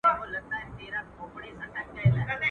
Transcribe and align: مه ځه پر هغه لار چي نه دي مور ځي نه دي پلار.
مه 0.03 0.07
ځه 0.07 0.11
پر 0.19 0.27
هغه 0.27 0.37
لار 0.51 0.67
چي 0.77 0.85
نه 0.93 1.01
دي 1.05 1.11
مور 1.31 1.43
ځي 1.45 1.51
نه 1.59 1.67
دي 1.85 2.05
پلار. 2.13 2.37